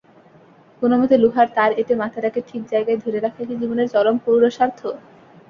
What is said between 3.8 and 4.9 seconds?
চরম পুরুষার্থ?